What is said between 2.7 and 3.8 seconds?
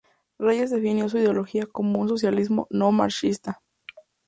no marxista.